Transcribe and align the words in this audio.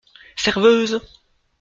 Serveuse! 0.35 0.99